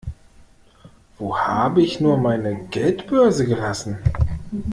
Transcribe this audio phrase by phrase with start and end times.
[1.19, 3.99] Wo habe ich nur meine Geldbörse gelassen?